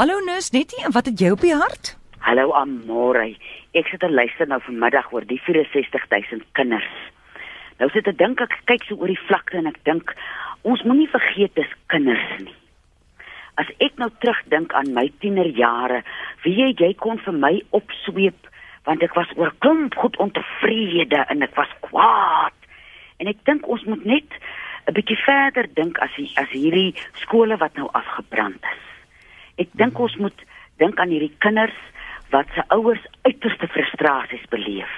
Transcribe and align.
Hallo 0.00 0.18
Nus, 0.24 0.50
netie, 0.50 0.80
en 0.84 0.94
wat 0.96 1.10
het 1.10 1.20
jy 1.20 1.28
op 1.34 1.42
die 1.44 1.52
hart? 1.52 1.90
Hallo 2.24 2.54
Amore. 2.56 3.34
Ek 3.76 3.90
sit 3.92 4.00
en 4.06 4.14
luister 4.16 4.48
nou 4.48 4.56
vanmiddag 4.64 5.10
oor 5.12 5.26
die 5.28 5.36
64000 5.44 6.46
kinders. 6.56 6.88
Nou 7.76 7.90
sit 7.92 8.08
ek 8.08 8.16
dink 8.16 8.40
ek 8.40 8.56
kyk 8.70 8.86
so 8.88 8.96
oor 8.96 9.12
die 9.12 9.20
vlakte 9.26 9.60
en 9.60 9.68
ek 9.68 9.76
dink 9.84 10.14
ons 10.64 10.86
moenie 10.88 11.10
vergeet 11.12 11.52
dis 11.60 11.76
kinders 11.92 12.24
nie. 12.40 12.56
As 13.60 13.68
ek 13.76 14.00
nou 14.00 14.08
terugdink 14.24 14.72
aan 14.72 14.88
my 14.96 15.10
tienerjare, 15.20 16.00
wie 16.48 16.56
jy, 16.62 16.72
jy 16.80 16.94
kon 17.04 17.20
vir 17.28 17.36
my 17.36 17.54
opsweep 17.76 18.48
want 18.88 19.04
ek 19.04 19.20
was 19.20 19.36
oor 19.36 19.52
klomp 19.60 20.00
goed 20.00 20.16
ontevrede 20.16 21.26
en 21.28 21.44
ek 21.44 21.52
was 21.60 21.80
kwaad. 21.84 22.56
En 23.20 23.28
ek 23.28 23.44
dink 23.44 23.68
ons 23.68 23.84
moet 23.84 24.08
net 24.16 24.40
'n 24.88 24.96
bietjie 24.96 25.20
verder 25.28 25.68
dink 25.68 26.00
as 26.00 26.16
die, 26.16 26.32
as 26.40 26.48
hierdie 26.56 26.96
skole 27.20 27.60
wat 27.60 27.76
nou 27.76 27.92
afgebrand 27.92 28.64
is. 28.64 28.89
Ek 29.60 29.72
dink 29.78 29.98
ons 30.00 30.16
moet 30.22 30.46
dink 30.80 30.98
aan 30.98 31.12
hierdie 31.12 31.34
kinders 31.44 31.76
wat 32.32 32.48
se 32.54 32.64
ouers 32.74 33.02
uiterste 33.26 33.68
frustrasies 33.68 34.46
beleef. 34.50 34.92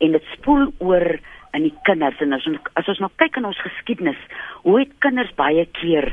En 0.00 0.14
dit 0.16 0.32
spoel 0.36 0.70
oor 0.78 1.18
in 1.56 1.66
die 1.66 1.74
kinders. 1.88 2.20
En 2.24 2.32
as 2.36 2.46
ons 2.48 2.58
as 2.78 2.88
ons 2.88 3.02
nou 3.04 3.10
kyk 3.20 3.40
in 3.40 3.48
ons 3.50 3.62
geskiedenis, 3.66 4.20
hoe 4.64 4.78
het 4.82 4.98
kinders 5.04 5.32
baie 5.38 5.66
keer 5.80 6.12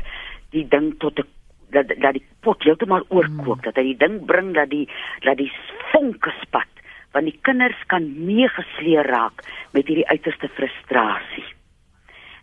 die 0.54 0.66
ding 0.68 0.94
tot 0.98 1.20
'n 1.20 1.28
dat 1.70 1.88
dat 2.00 2.16
die 2.16 2.24
pot 2.40 2.62
heeltemal 2.64 3.04
oorkook, 3.12 3.62
dat 3.62 3.76
hy 3.76 3.82
die 3.92 4.00
ding 4.00 4.24
bring 4.26 4.54
dat 4.54 4.70
die 4.70 4.88
dat 5.24 5.36
die 5.36 5.52
vonke 5.92 6.32
spat, 6.40 6.70
want 7.12 7.28
die 7.28 7.38
kinders 7.42 7.80
kan 7.86 8.04
meegesleer 8.26 9.06
raak 9.06 9.44
met 9.72 9.86
hierdie 9.86 10.08
uiterste 10.08 10.48
frustrasie. 10.48 11.44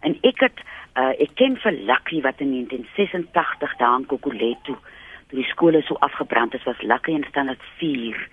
En 0.06 0.18
ek 0.22 0.40
het 0.46 0.60
uh, 0.98 1.14
ek 1.18 1.34
ken 1.36 1.58
vir 1.58 1.72
Lucky 1.90 2.22
wat 2.22 2.40
in 2.40 2.52
1986 2.52 3.78
daar 3.82 4.00
in 4.00 4.06
Kokoleto 4.06 4.78
toe 5.30 5.40
die 5.40 5.50
skole 5.50 5.82
so 5.86 5.98
afgebrand 6.06 6.54
is, 6.54 6.64
was 6.64 6.82
Lucky 6.82 7.12
in 7.12 7.26
standaard 7.30 7.64
4. 7.78 8.28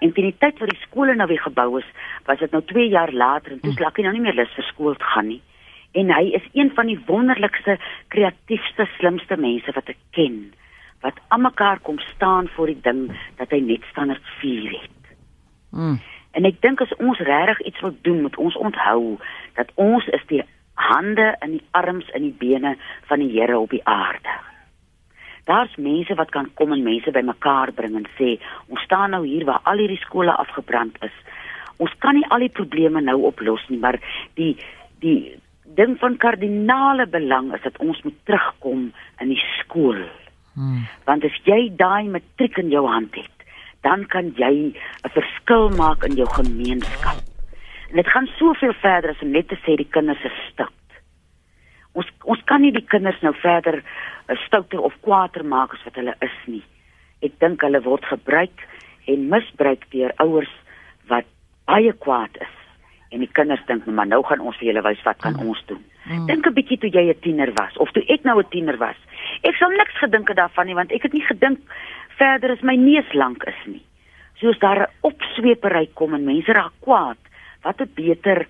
En 0.00 0.12
teen 0.12 0.30
die 0.30 0.38
tyd 0.38 0.58
wat 0.58 0.70
die 0.70 0.82
skole 0.82 1.14
nou 1.14 1.28
weer 1.30 1.42
gebou 1.42 1.78
is, 1.78 1.88
was 2.26 2.40
dit 2.42 2.50
nou 2.50 2.62
2 2.72 2.88
jaar 2.88 3.12
later 3.12 3.52
en 3.52 3.60
toe 3.60 3.70
is 3.70 3.78
Lucky 3.78 4.02
nou 4.02 4.12
nie 4.16 4.24
meer 4.24 4.38
lus 4.38 4.54
vir 4.56 4.66
skool 4.70 4.98
te 4.98 5.10
gaan 5.14 5.28
nie. 5.28 5.42
En 5.92 6.08
hy 6.10 6.32
is 6.38 6.44
een 6.56 6.72
van 6.74 6.88
die 6.88 6.98
wonderlikste, 7.06 7.76
kreatiefste, 8.08 8.88
slimste 8.96 9.36
mense 9.36 9.74
wat 9.76 9.92
ek 9.92 10.00
ken 10.16 10.40
wat 11.02 11.18
almekaar 11.34 11.80
kom 11.82 11.98
staan 11.98 12.46
vir 12.56 12.70
die 12.70 12.80
ding 12.84 13.00
dat 13.40 13.50
hy 13.50 13.58
net 13.66 13.82
standaard 13.90 14.28
4 14.38 14.68
het. 14.70 15.14
Mm. 15.74 15.98
En 16.38 16.46
ek 16.48 16.60
dink 16.64 16.80
as 16.80 16.94
ons 17.02 17.18
regtig 17.26 17.66
iets 17.66 17.82
wil 17.84 17.96
doen, 18.06 18.22
moet 18.22 18.38
ons 18.40 18.56
onthou 18.56 19.18
dat 19.58 19.72
ons 19.74 20.06
is 20.14 20.22
die 20.30 20.44
hande 20.78 21.34
en 21.44 21.58
die 21.58 21.64
arms 21.76 22.08
en 22.16 22.24
die 22.24 22.36
bene 22.38 22.76
van 23.10 23.20
die 23.20 23.32
Here 23.34 23.58
op 23.58 23.74
die 23.74 23.84
aarde. 23.84 24.38
Daar's 25.44 25.74
mense 25.76 26.14
wat 26.14 26.30
kan 26.30 26.50
kom 26.54 26.72
en 26.72 26.82
mense 26.82 27.10
bymekaar 27.10 27.72
bring 27.72 27.96
en 27.98 28.06
sê, 28.18 28.36
ons 28.68 28.82
staan 28.86 29.10
nou 29.10 29.24
hier 29.26 29.44
waar 29.48 29.60
al 29.64 29.82
hierdie 29.82 30.00
skole 30.04 30.32
afgebrand 30.32 30.98
is. 31.02 31.14
Ons 31.82 31.94
kan 31.98 32.14
nie 32.14 32.28
al 32.30 32.44
die 32.44 32.52
probleme 32.52 33.00
nou 33.02 33.18
oplos 33.26 33.64
nie, 33.68 33.80
maar 33.82 33.98
die 34.38 34.54
die 35.02 35.34
ding 35.74 35.96
van 35.98 36.16
kardinale 36.20 37.06
belang 37.10 37.50
is 37.56 37.62
dat 37.64 37.78
ons 37.82 38.02
moet 38.06 38.18
terugkom 38.28 38.90
in 39.20 39.32
die 39.32 39.40
skool. 39.58 39.98
Hmm. 40.54 40.84
Want 41.08 41.24
as 41.24 41.38
jy 41.48 41.72
daai 41.80 42.10
matriek 42.12 42.58
in 42.60 42.70
jou 42.70 42.84
hand 42.86 43.16
het, 43.16 43.46
dan 43.82 44.06
kan 44.06 44.30
jy 44.36 44.74
'n 44.74 45.14
verskil 45.16 45.70
maak 45.76 46.04
in 46.04 46.14
jou 46.14 46.28
gemeenskap. 46.38 47.18
En 47.90 47.96
dit 47.96 48.08
gaan 48.08 48.28
soveel 48.38 48.72
verder 48.72 49.10
as 49.10 49.22
om 49.22 49.30
net 49.30 49.48
te 49.48 49.58
sê 49.64 49.76
die 49.76 49.90
kinders 49.90 50.24
is 50.24 50.38
stout. 50.52 50.81
Ons 51.92 52.08
ons 52.24 52.42
kan 52.48 52.62
nie 52.64 52.72
die 52.72 52.86
kinders 52.88 53.20
nou 53.20 53.34
verder 53.42 53.82
uh, 53.82 54.36
stouter 54.46 54.80
of 54.80 54.94
kwaader 55.04 55.44
maak 55.44 55.74
as 55.76 55.84
wat 55.84 55.98
hulle 56.00 56.14
is 56.24 56.38
nie. 56.46 56.64
Ek 57.22 57.36
dink 57.38 57.62
hulle 57.62 57.82
word 57.84 58.04
gebruik 58.08 58.64
en 59.10 59.28
misbruik 59.28 59.84
deur 59.92 60.14
ouers 60.24 60.52
wat 61.10 61.28
baie 61.68 61.92
kwaad 61.92 62.38
is. 62.40 62.58
En 63.12 63.20
die 63.20 63.30
kinders 63.36 63.64
dink 63.68 63.84
nou 63.86 63.94
maar 63.96 64.08
nou 64.08 64.22
gaan 64.24 64.40
ons 64.40 64.56
vir 64.56 64.70
julle 64.70 64.84
wys 64.86 65.02
wat 65.04 65.20
kan 65.20 65.36
ons 65.36 65.60
doen. 65.68 65.82
Mm. 66.08 66.26
Dink 66.26 66.46
'n 66.46 66.54
bietjie 66.56 66.78
toe 66.78 66.90
jy 66.90 67.10
'n 67.10 67.20
tiener 67.20 67.52
was 67.60 67.76
of 67.76 67.92
toe 67.92 68.02
ek 68.08 68.24
nou 68.24 68.38
'n 68.40 68.48
tiener 68.50 68.78
was. 68.78 68.96
Ek 69.44 69.54
sou 69.56 69.68
niks 69.70 69.98
gedink 70.00 70.28
het 70.28 70.36
daarvan 70.36 70.66
nie 70.66 70.74
want 70.74 70.92
ek 70.92 71.02
het 71.02 71.12
nie 71.12 71.26
gedink 71.26 71.60
verder 72.16 72.50
as 72.50 72.62
my 72.62 72.76
neus 72.76 73.12
lank 73.12 73.44
is 73.44 73.60
nie. 73.66 73.84
Soos 74.40 74.58
daar 74.58 74.80
'n 74.80 74.92
opsweepery 75.02 75.90
kom 75.94 76.14
en 76.14 76.24
mense 76.24 76.52
raak 76.52 76.72
kwaad. 76.80 77.20
Wat 77.62 77.80
'n 77.80 77.90
beter 77.94 78.46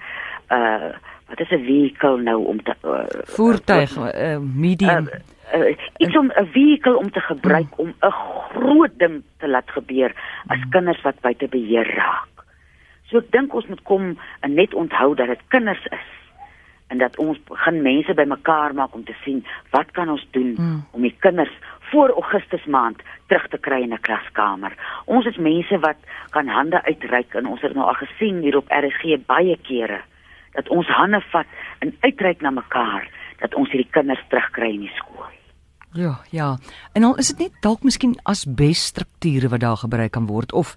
uh 0.50 0.93
wat 1.32 1.41
is 1.41 1.50
'n 1.59 1.65
vehikel 1.65 2.16
nou 2.16 2.44
om 2.44 2.62
te 2.62 2.75
uh, 2.84 3.04
Voertuig, 3.25 3.97
uh, 3.97 4.38
medium. 4.54 5.09
uh, 5.54 5.60
uh, 5.60 5.76
iets 5.97 6.16
om 6.16 6.32
'n 6.34 6.47
vehikel 6.53 6.97
om 6.97 7.10
te 7.10 7.20
gebruik 7.20 7.78
om 7.78 7.88
'n 7.88 8.10
groot 8.53 8.91
ding 8.97 9.22
te 9.38 9.48
laat 9.48 9.71
gebeur 9.71 10.12
as 10.47 10.59
kinders 10.71 11.00
wat 11.03 11.21
buite 11.21 11.48
beheer 11.48 11.94
raak. 11.94 12.28
So 13.09 13.19
ek 13.19 13.31
dink 13.31 13.54
ons 13.54 13.66
moet 13.66 13.82
kom 13.82 14.19
en 14.41 14.54
net 14.54 14.75
onthou 14.75 15.15
dat 15.15 15.26
dit 15.26 15.41
kinders 15.48 15.84
is 15.87 16.09
en 16.87 16.98
dat 16.98 17.19
ons 17.19 17.38
begin 17.44 17.82
mense 17.82 18.15
bymekaar 18.15 18.75
maak 18.75 18.94
om 18.94 19.04
te 19.04 19.15
sien 19.25 19.47
wat 19.71 19.91
kan 19.91 20.09
ons 20.09 20.26
doen 20.31 20.54
Mm. 20.59 20.84
om 20.91 21.03
die 21.03 21.16
kinders 21.19 21.53
voor 21.81 22.09
Augustus 22.10 22.65
maand 22.65 23.03
terug 23.26 23.48
te 23.48 23.59
kry 23.59 23.82
in 23.82 23.92
'n 23.92 24.00
klaskamer. 24.00 24.72
Ons 25.04 25.26
is 25.26 25.37
mense 25.37 25.78
wat 25.78 25.97
kan 26.31 26.47
hande 26.48 26.84
uitreik 26.84 27.34
en 27.34 27.47
ons 27.47 27.60
het 27.60 27.75
nou 27.75 27.87
al 27.87 27.94
gesien 28.06 28.41
hier 28.41 28.56
op 28.56 28.69
RSG 28.69 29.26
baie 29.26 29.56
kere 29.62 30.00
dat 30.55 30.69
ons 30.69 30.87
hande 30.87 31.21
vat 31.33 31.47
en 31.81 31.95
uitreik 32.01 32.41
na 32.43 32.51
mekaar 32.51 33.09
dat 33.41 33.55
ons 33.55 33.71
hierdie 33.71 33.91
kinders 33.91 34.23
terugkry 34.29 34.71
in 34.75 34.81
die 34.81 34.93
skool. 34.97 35.27
Ja, 35.95 36.15
ja. 36.31 36.57
En 36.95 37.05
al 37.05 37.17
is 37.21 37.29
dit 37.29 37.39
net 37.39 37.53
dalk 37.63 37.83
miskien 37.85 38.15
asbesstrukture 38.25 39.49
wat 39.53 39.61
daar 39.61 39.77
gebruik 39.77 40.13
kan 40.13 40.27
word 40.27 40.53
of 40.53 40.77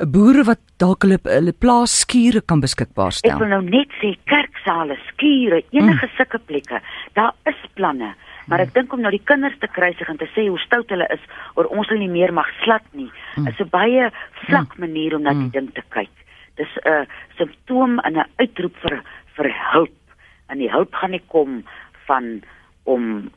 'n 0.00 0.10
boere 0.10 0.44
wat 0.44 0.58
dalk 0.78 1.02
hulle 1.02 1.18
hulle 1.24 1.52
plaas 1.52 2.00
skure 2.00 2.40
kan 2.40 2.60
beskikbaar 2.60 3.10
Ek 3.10 3.22
wil 3.24 3.34
stel. 3.36 3.48
nou 3.48 3.62
net 3.62 3.88
sê 4.00 4.14
kerksale, 4.24 4.96
skure, 5.08 5.62
enige 5.72 6.06
mm. 6.06 6.12
sulke 6.16 6.38
plekke, 6.38 6.80
daar 7.14 7.32
is 7.46 7.56
planne. 7.74 8.14
Maar 8.46 8.60
ek 8.60 8.74
dink 8.74 8.92
om 8.92 9.00
nou 9.00 9.10
die 9.10 9.24
kinders 9.24 9.58
te 9.60 9.66
kruisig 9.66 10.08
en 10.08 10.16
te 10.16 10.28
sê 10.34 10.48
hoe 10.48 10.58
stout 10.58 10.88
hulle 10.90 11.06
is 11.10 11.20
oor 11.54 11.66
ons 11.66 11.88
hulle 11.88 11.98
nie 12.00 12.08
meer 12.08 12.32
mag 12.32 12.46
slat 12.64 12.84
nie, 12.92 13.10
Mm. 13.36 13.46
is 13.48 13.60
'n 13.60 13.68
baie 13.70 14.10
vlak 14.46 14.78
manier 14.78 15.14
om 15.16 15.22
na 15.22 15.30
die 15.32 15.42
Mm. 15.44 15.50
ding 15.50 15.74
te 15.74 15.82
kyk. 15.90 16.10
Dis 16.58 16.74
'n 16.84 17.06
simptoom 17.38 17.98
en 18.00 18.18
'n 18.18 18.26
uitroep 18.36 18.76
vir 18.82 19.02
vir 19.36 19.52
hulp. 19.72 19.94
En 20.48 20.58
die 20.58 20.70
hulp 20.70 20.94
gaan 20.94 21.10
nie 21.10 21.22
kom 21.28 21.64
van 22.06 22.42
om 22.84 23.30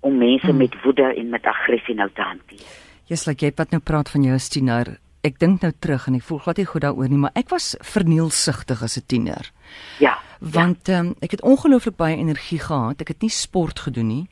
om 0.00 0.18
mense 0.18 0.52
Mm. 0.52 0.56
met 0.56 0.82
woede 0.82 1.14
en 1.16 1.28
met 1.28 1.44
aggressie 1.46 1.94
nou 1.94 2.08
te 2.14 2.22
hanteer. 2.22 2.66
Jy's 3.08 3.26
like 3.26 3.44
jy 3.44 3.52
wat 3.56 3.70
nou 3.70 3.80
praat 3.82 4.08
van 4.10 4.22
jou 4.22 4.34
as 4.34 4.48
tiener. 4.48 4.98
Ek 5.24 5.38
dink 5.38 5.60
nou 5.62 5.72
terug 5.80 6.06
en 6.06 6.14
ek 6.14 6.22
voel 6.22 6.38
glad 6.38 6.56
nie 6.56 6.66
goed 6.66 6.82
daaroor 6.82 7.08
nie, 7.08 7.18
maar 7.18 7.34
ek 7.34 7.48
was 7.48 7.76
vernielsugtig 7.80 8.82
as 8.82 8.96
'n 8.96 9.06
tiener. 9.06 9.50
Ja. 9.98 10.18
Want 10.40 10.88
ehm 10.88 11.06
um, 11.06 11.14
ek 11.20 11.30
het 11.30 11.42
ongelooflik 11.42 11.96
baie 11.96 12.16
energie 12.16 12.58
gehad. 12.58 13.00
Ek 13.00 13.08
het 13.08 13.20
nie 13.22 13.30
sport 13.30 13.80
gedoen 13.80 14.06
nie. 14.06 14.28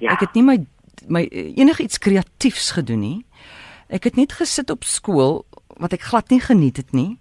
Ja. 0.00 0.12
Ek 0.12 0.20
het 0.20 0.34
nie 0.34 0.42
my 0.42 0.66
my 1.08 1.22
enigiets 1.56 1.98
kreatiefs 1.98 2.70
gedoen 2.70 3.00
nie. 3.00 3.26
Ek 3.88 4.04
het 4.04 4.16
net 4.16 4.32
gesit 4.32 4.70
op 4.70 4.84
skool 4.84 5.44
wat 5.78 5.92
ek 5.92 6.00
glad 6.02 6.30
nie 6.30 6.40
geniet 6.40 6.76
het 6.76 6.92
nie. 6.92 7.18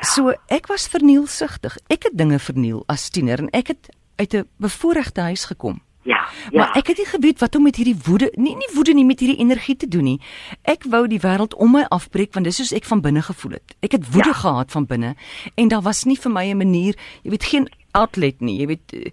Ja. 0.00 0.06
So 0.06 0.32
ek 0.48 0.66
was 0.70 0.88
vernielsugtig. 0.88 1.76
Ek 1.88 2.02
het 2.08 2.14
dinge 2.18 2.38
verniel 2.38 2.84
as 2.86 3.10
tiener 3.10 3.38
en 3.38 3.48
ek 3.50 3.66
het 3.74 3.88
uit 4.16 4.34
'n 4.34 4.48
bevoorregte 4.58 5.20
huis 5.20 5.44
gekom. 5.44 5.80
Ja. 6.02 6.26
Ja. 6.50 6.58
Maar 6.64 6.76
ek 6.76 6.86
het 6.86 6.96
nie 6.98 7.06
geweet 7.06 7.38
wat 7.40 7.56
om 7.56 7.62
met 7.62 7.76
hierdie 7.76 7.96
woede, 8.06 8.30
nie 8.36 8.54
nie 8.56 8.68
woede 8.74 8.94
nie 8.94 9.04
met 9.04 9.20
hierdie 9.20 9.38
energie 9.38 9.76
te 9.76 9.88
doen 9.88 10.04
nie. 10.04 10.20
Ek 10.64 10.84
wou 10.88 11.06
die 11.08 11.20
wêreld 11.20 11.54
om 11.56 11.70
my 11.72 11.84
afbreek 11.90 12.32
want 12.34 12.46
dis 12.46 12.56
soos 12.56 12.72
ek 12.72 12.84
van 12.84 13.00
binne 13.00 13.22
gevoel 13.22 13.52
het. 13.52 13.76
Ek 13.82 13.92
het 13.92 14.12
woede 14.12 14.28
Ja. 14.28 14.34
gehad 14.34 14.70
van 14.72 14.86
binne 14.86 15.14
en 15.56 15.68
daar 15.68 15.82
was 15.82 16.04
nie 16.04 16.16
vir 16.16 16.30
my 16.32 16.50
'n 16.50 16.56
manier, 16.56 16.94
jy 17.22 17.30
weet 17.30 17.44
geen 17.44 17.68
outlet 17.92 18.40
nie. 18.40 18.58
Jy 18.60 18.66
weet 18.66 18.92
eh, 18.92 19.10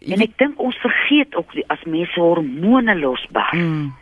jy 0.00 0.12
En 0.12 0.20
ek 0.20 0.38
dink 0.38 0.58
ons 0.60 0.76
vergeet 0.76 1.34
ook 1.34 1.52
die- 1.52 1.64
as 1.68 1.82
mense 1.86 2.20
hormone 2.20 2.94
losbaar. 2.98 3.54
mm, 3.54 3.92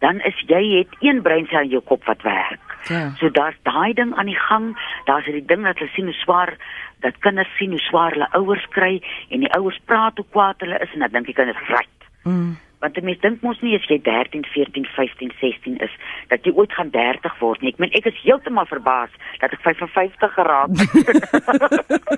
dan 0.00 0.20
is 0.20 0.34
jy 0.46 0.78
het 0.78 0.88
een 1.00 1.22
breinsel 1.22 1.60
in 1.60 1.68
jou 1.68 1.82
kop 1.82 2.04
wat 2.04 2.22
werk. 2.22 2.60
Ja. 2.88 3.10
So 3.18 3.30
daar's 3.30 3.56
daai 3.62 3.92
ding 3.92 4.14
aan 4.14 4.26
die 4.26 4.38
gang. 4.38 4.76
Daar's 5.04 5.24
die 5.24 5.44
ding 5.44 5.64
dat 5.64 5.78
hulle 5.78 5.90
sien 5.90 6.04
hoe 6.04 6.14
swaar 6.14 6.56
dat 7.00 7.18
kinders 7.18 7.56
sien 7.56 7.70
hoe 7.70 7.80
swaar 7.80 8.10
hulle 8.10 8.28
ouers 8.32 8.66
kry 8.68 9.02
en 9.28 9.44
die 9.44 9.52
ouers 9.56 9.80
praat 9.84 10.16
hoe 10.16 10.26
kwaad 10.30 10.60
hulle 10.60 10.78
is 10.78 10.92
en 10.92 11.04
dan 11.04 11.12
dink 11.12 11.26
die 11.26 11.34
kinders 11.34 11.68
right. 11.68 12.08
Mm, 12.22 12.56
Want 12.80 12.96
'n 12.96 13.04
mens 13.04 13.20
dink 13.20 13.42
mos 13.42 13.60
nie 13.60 13.74
as 13.76 13.84
jy 13.88 13.98
13, 14.02 14.44
14, 14.44 14.84
15, 14.96 15.32
16 15.40 15.76
is 15.84 15.90
dat 16.28 16.44
jy 16.44 16.52
ooit 16.52 16.72
gaan 16.72 16.90
30 16.90 17.38
word 17.38 17.60
nie. 17.60 17.68
Ek 17.72 17.78
meen 17.78 17.92
ek 17.92 18.06
is 18.06 18.20
heeltemal 18.22 18.66
verbaas 18.66 19.10
dat 19.40 19.52
ek 19.52 19.60
55 19.60 20.32
geraak 20.34 20.68
het. 20.78 20.88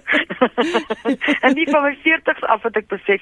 en 1.45 1.55
nie 1.55 1.67
van 1.71 1.83
my 1.83 1.95
40s 2.05 2.45
af 2.47 2.63
het 2.63 2.77
ek 2.77 2.87
besef, 2.89 3.21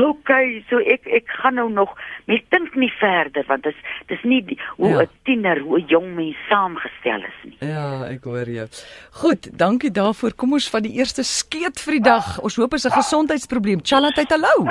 okay, 0.00 0.64
so 0.70 0.78
ek 0.78 1.06
ek 1.06 1.28
gaan 1.42 1.54
nou 1.54 1.68
nog 1.70 1.92
mens 2.26 2.42
dink 2.48 2.74
nie 2.74 2.92
verder 3.00 3.44
want 3.48 3.62
dit 3.62 3.74
is 3.74 3.80
dis 4.06 4.22
nie 4.24 4.42
die, 4.44 4.58
hoe 4.76 4.88
'n 4.88 4.92
Ja. 4.92 5.00
ja. 5.00 5.06
tiener, 5.24 5.60
hoe 5.60 5.78
'n 5.80 5.86
jong 5.88 6.14
mens 6.14 6.36
saamgestel 6.48 7.20
is 7.22 7.38
nie. 7.44 7.56
ja, 7.68 8.04
ek 8.08 8.24
hoor 8.24 8.48
jou. 8.48 8.66
Goed, 9.10 9.58
dankie 9.58 9.90
daarvoor. 9.90 10.32
Kom 10.34 10.52
ons 10.52 10.70
vat 10.70 10.82
die 10.82 10.92
eerste 10.96 11.22
skeet 11.22 11.80
vir 11.80 11.92
die 11.92 12.02
dag. 12.02 12.38
Ons 12.40 12.56
hoop 12.56 12.72
is 12.74 12.84
'n 12.86 12.90
gesondheidsprobleem. 12.90 13.80
Chalatheid 13.82 14.30
hallo. 14.30 14.64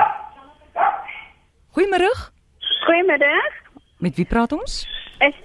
Goeiemôre. 1.78 2.10
Goeiemiddag. 2.86 3.52
Met 4.02 4.16
wie 4.18 4.26
praat 4.26 4.52
ons? 4.52 4.88
Is 5.22 5.36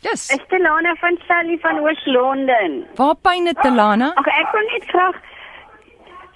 Yes. 0.00 0.30
is 0.32 0.40
Telana 0.48 0.94
van 1.00 1.18
Sally 1.28 1.58
van 1.60 1.78
Oos-London. 1.84 2.86
Waar 2.96 3.14
pyn 3.20 3.44
dit 3.44 3.56
Telana? 3.60 4.08
Ag 4.16 4.26
ek 4.32 4.52
wil 4.56 4.64
net 4.72 4.84
graag 4.88 5.16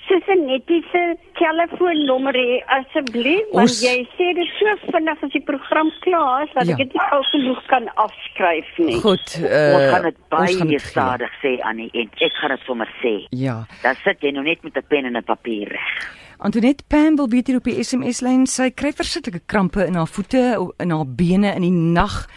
Susanettie 0.09 0.83
se 0.93 1.03
telefoonnommer 1.41 2.37
hê 2.37 2.61
asseblief 2.77 3.49
want 3.53 3.69
Ons- 3.73 3.81
jy 3.85 4.05
sê 4.19 4.29
dit 4.37 4.53
so 4.61 4.77
vinnig 4.93 5.23
as 5.25 5.33
die 5.33 5.41
program 5.49 5.91
klaar 6.05 6.45
is 6.45 6.53
dat 6.55 6.67
Ja. 6.67 6.73
ek 6.73 6.79
dit 6.85 6.93
nie 6.93 7.07
gou 7.11 7.23
genoeg 7.33 7.65
kan 7.73 7.89
afskryf 7.97 8.79
nie. 8.79 9.01
Goed, 9.01 9.21
Ons 9.21 9.41
uh 9.49 9.93
gaan 9.93 10.03
dit 10.03 10.19
baie 10.29 10.79
stadig 10.79 11.33
sê 11.43 11.57
Annie 11.65 11.91
en 11.95 12.11
ek 12.21 12.33
gaan 12.41 12.51
dit 12.57 12.61
sommer 12.67 12.89
sê. 13.03 13.17
Ja. 13.31 13.65
Dan 13.83 13.95
sit 14.05 14.21
jy 14.21 14.31
nou 14.33 14.45
net 14.45 14.63
met 14.63 14.77
'n 14.77 14.85
pen 14.89 15.05
en 15.07 15.17
'n 15.17 15.25
papier 15.25 15.69
reg. 15.69 16.28
Antoinette 16.41 16.85
Pam 16.87 17.17
wil 17.17 17.29
weet 17.29 17.49
hier 17.51 17.57
op 17.59 17.67
die 17.67 17.81
SMS 17.83 18.21
lyn 18.23 18.45
sy 18.47 18.69
kry 18.71 18.93
verskriklike 18.95 19.41
krampe 19.51 19.83
in 19.83 19.97
haar 19.99 20.07
voete, 20.07 20.43
in 20.79 20.93
haar 20.95 21.09
bene 21.19 21.51
in 21.59 21.65
die 21.67 21.73
nag. 21.75 22.29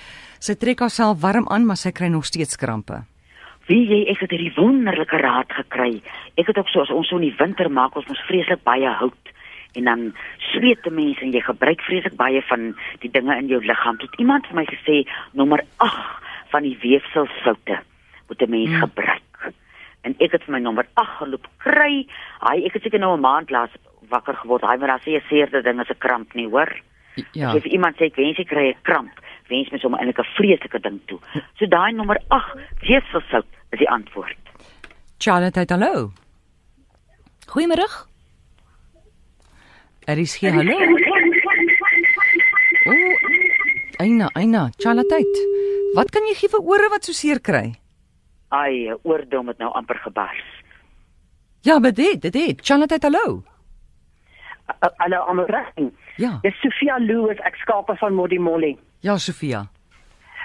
Sy 0.42 0.56
trek 0.57 0.81
haarself 0.81 1.19
warm 1.21 1.45
aan, 1.53 1.68
maar 1.69 1.77
sy 1.77 1.92
kry 1.94 2.09
nog 2.09 2.25
steeds 2.25 2.57
krampe. 2.57 3.03
Wie 3.69 3.83
jy 3.86 4.00
ek 4.09 4.24
het 4.24 4.33
hierdie 4.33 4.56
wonderlike 4.56 5.19
raad 5.21 5.53
gekry. 5.53 6.00
Ek 6.42 6.50
het 6.50 6.57
ook 6.57 6.71
so 6.74 6.81
as 6.81 6.89
ons 6.89 7.12
so 7.13 7.19
in 7.21 7.27
die 7.27 7.36
winter 7.38 7.69
maak 7.69 7.94
ons 7.95 8.07
mos 8.09 8.24
vreeslik 8.25 8.63
baie 8.65 8.89
hout 8.89 9.30
en 9.77 9.86
dan 9.88 10.01
sweet 10.50 10.81
'n 10.89 10.95
mens 10.98 11.21
en 11.21 11.31
jy 11.31 11.42
gebruik 11.42 11.81
vreeslik 11.86 12.18
baie 12.18 12.42
van 12.50 12.74
die 13.06 13.12
dinge 13.12 13.38
in 13.38 13.48
jou 13.48 13.62
liggaam. 13.63 13.98
Tot 14.01 14.19
iemand 14.19 14.48
vir 14.48 14.56
my 14.56 14.65
gesê 14.65 15.06
nommer 15.33 15.62
8 15.77 16.18
van 16.50 16.63
die 16.63 16.77
weefselsoute 16.81 17.80
moet 18.27 18.42
'n 18.42 18.50
mens 18.50 18.69
Hmm. 18.69 18.81
gebruik. 18.81 19.53
En 20.03 20.15
ek 20.19 20.31
het 20.31 20.44
vir 20.44 20.53
my 20.53 20.59
nommer 20.59 20.88
8 20.95 21.18
geloop 21.21 21.48
kry. 21.59 22.07
Hy 22.42 22.65
ek 22.65 22.74
het 22.74 22.81
seker 22.83 23.00
nou 23.00 23.13
'n 23.15 23.21
maand 23.21 23.50
laas 23.51 23.69
wakker 24.12 24.36
geword. 24.44 24.68
Hy 24.68 24.78
maar 24.78 24.94
daar 24.96 25.04
sê 25.06 25.18
'n 25.18 25.28
seerde 25.30 25.63
ding 25.63 25.80
is 25.81 25.90
'n 25.90 25.98
kramp 26.00 26.34
nie, 26.34 26.48
hoor? 26.48 26.72
Ja. 27.34 27.48
As 27.48 27.56
jy 27.56 27.62
vir 27.62 27.72
iemand 27.72 27.96
sê 27.98 28.06
ek 28.08 28.16
wens 28.16 28.40
ek 28.40 28.48
kry 28.48 28.68
'n 28.69 28.81
kramp, 28.84 29.13
wens 29.50 29.72
mens 29.72 29.84
hom 29.84 29.96
eintlik 29.96 30.19
'n 30.19 30.34
vreeslike 30.38 30.80
ding 30.80 31.00
toe. 31.08 31.19
So 31.58 31.66
daai 31.66 31.92
nommer 31.94 32.18
8, 32.30 32.56
weefselsout 32.88 33.48
is 33.72 33.80
die 33.80 33.90
antwoord. 33.90 34.38
Charlotte, 35.18 35.66
hallo. 35.69 36.12
Goeiemôre. 37.48 37.88
Er 40.08 40.18
is 40.18 40.36
hier 40.40 40.54
hallo. 40.54 40.78
O, 42.88 42.94
Eina, 44.00 44.30
Eina, 44.34 44.69
Charlotte. 44.78 45.19
Wat 45.94 46.10
kan 46.10 46.25
jy 46.25 46.34
gee 46.40 46.50
vir 46.50 46.63
ore 46.63 46.90
wat 46.90 47.06
so 47.06 47.13
seer 47.13 47.40
kry? 47.40 47.75
Ai, 48.50 48.94
oordom 49.04 49.48
het 49.48 49.60
nou 49.60 49.69
amper 49.78 50.00
gebars. 50.02 50.42
Ja, 51.62 51.78
maar 51.80 51.94
dit, 51.94 52.22
dit, 52.22 52.34
dit. 52.34 52.62
Charlotte, 52.66 52.98
hallo. 53.02 53.44
Hallo 54.97 55.25
Amorang. 55.27 55.91
Ja. 56.15 56.39
Dis 56.41 56.56
Sofia 56.62 56.97
Lou 57.00 57.29
is 57.31 57.39
ek 57.39 57.56
skape 57.56 57.95
van 57.95 58.13
Moddy 58.13 58.38
Molly. 58.38 58.77
Ja, 59.00 59.18
Sofia. 59.18 59.65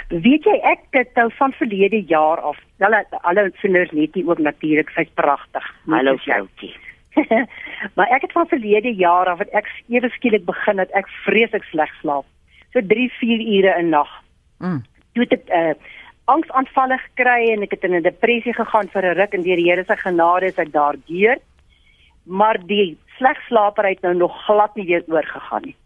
Weet 0.09 0.47
jy 0.47 0.55
ek 0.63 0.85
het 0.95 1.15
nou 1.19 1.31
van 1.35 1.53
verlede 1.59 2.01
jaar 2.07 2.39
af. 2.39 2.59
Hulle 2.79 3.03
alle 3.27 3.51
sinners 3.63 3.91
net 3.91 4.15
hier 4.15 4.29
ook 4.29 4.39
natuurlik, 4.39 4.91
sy's 4.95 5.11
pragtig. 5.19 5.67
Hallo 5.91 6.17
vroutjie. 6.23 6.75
maar 7.97 8.13
ek 8.15 8.29
het 8.29 8.33
van 8.37 8.47
verlede 8.47 8.93
jaar 8.95 9.27
af 9.27 9.39
wat 9.43 9.53
ek 9.57 9.69
ewe 9.89 10.09
skielik 10.15 10.45
begin 10.47 10.83
dat 10.83 10.93
ek 10.95 11.11
vreeslik 11.25 11.65
sleg 11.73 11.93
slaap. 12.01 12.27
So 12.73 12.83
3, 12.85 13.11
4 13.19 13.45
ure 13.59 13.75
'n 13.83 13.91
nag. 13.91 14.11
Mm. 14.59 14.83
Toe 15.15 15.25
het 15.25 15.33
ek 15.33 15.51
uh, 15.51 15.75
angsaanvalle 16.27 16.99
gekry 16.99 17.51
en 17.55 17.63
ek 17.63 17.75
het 17.75 17.85
in 17.85 17.95
'n 17.97 18.03
depressie 18.03 18.55
gegaan 18.55 18.89
vir 18.89 19.05
'n 19.05 19.19
ruk 19.19 19.35
en 19.35 19.43
deur 19.43 19.57
die 19.57 19.71
Here 19.71 19.85
se 19.85 19.97
genade 19.97 20.47
is 20.47 20.59
ek 20.59 20.73
daardeur. 20.73 21.39
Maar 22.25 22.59
die 22.67 22.99
sleg 23.17 23.41
slaper 23.49 23.85
het 23.89 24.01
nou 24.03 24.15
nog 24.15 24.45
glad 24.45 24.75
nie 24.77 24.87
weer 24.87 25.05
oorgegaan 25.09 25.63
nie. 25.65 25.77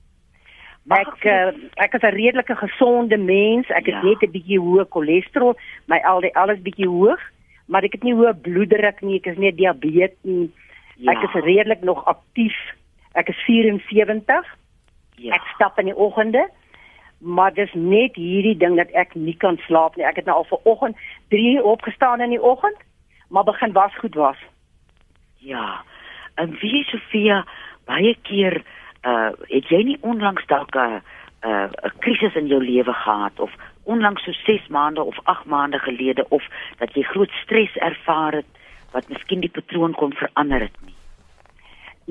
Ek 0.90 1.24
uh, 1.24 1.52
ek 1.76 1.94
is 1.94 2.02
'n 2.02 2.14
redelike 2.16 2.56
gesonde 2.56 3.16
mens. 3.16 3.68
Ek 3.68 3.86
het 3.86 3.94
Ja. 3.94 4.02
net 4.02 4.22
'n 4.22 4.30
bietjie 4.32 4.58
hoë 4.60 4.86
cholesterol, 4.90 5.56
my 5.86 5.98
LDL 6.04 6.50
is 6.50 6.62
bietjie 6.62 6.88
hoog, 6.88 7.20
maar 7.68 7.82
ek 7.84 7.92
het 7.92 8.02
nie 8.02 8.14
hoë 8.14 8.34
bloeddruk 8.42 9.00
nie, 9.02 9.16
ek 9.16 9.26
is 9.26 9.36
nie 9.38 9.52
diabetes 9.54 10.16
nie. 10.22 10.50
ja, 10.96 11.12
Ek 11.12 11.22
is 11.22 11.42
redelik 11.44 11.80
nog 11.82 12.04
aktief. 12.06 12.56
Ek 13.14 13.28
is 13.28 13.36
74. 13.46 14.44
ja. 15.16 15.34
Ek 15.34 15.42
stap 15.54 15.78
in 15.78 15.84
die 15.86 15.96
oggende. 15.96 16.48
Maar 17.22 17.52
dis 17.54 17.72
net 17.74 18.14
hierdie 18.16 18.56
ding 18.56 18.76
dat 18.76 18.90
ek 18.92 19.14
nie 19.14 19.36
kan 19.36 19.56
slaap 19.66 19.96
nie. 19.96 20.06
Ek 20.06 20.16
het 20.16 20.24
nou 20.24 20.36
al 20.36 20.44
vanoggend 20.44 20.96
3 21.28 21.56
uur 21.56 21.62
opgestaan 21.64 22.20
in 22.20 22.30
die 22.30 22.42
oggend, 22.42 22.76
maar 23.28 23.44
begin 23.44 23.72
was 23.72 23.94
goed 23.98 24.14
was. 24.14 24.36
Ja. 25.38 25.82
En 26.40 26.56
wie 26.60 26.84
Sofia 26.88 27.44
baie 27.88 28.16
keer 28.28 28.62
uh 29.04 29.30
het 29.48 29.68
jy 29.72 29.82
nie 29.88 29.98
onlangs 30.00 30.46
dalk 30.46 30.76
'n 30.76 31.00
'n 31.42 31.70
'n 31.86 31.92
krisis 32.04 32.34
in 32.34 32.46
jou 32.46 32.60
lewe 32.64 32.92
gehad 32.92 33.40
of 33.40 33.52
onlangs 33.84 34.24
so 34.24 34.32
6 34.32 34.68
maande 34.68 35.02
of 35.02 35.18
8 35.24 35.44
maande 35.44 35.78
gelede 35.78 36.26
of 36.28 36.44
dat 36.78 36.94
jy 36.94 37.02
groot 37.02 37.30
stres 37.42 37.76
ervaar 37.76 38.32
het 38.32 38.50
wat 38.92 39.08
miskien 39.08 39.40
die 39.40 39.54
patroon 39.58 39.94
kon 39.94 40.12
verander 40.12 40.60
het 40.60 40.76
nie. 40.84 40.94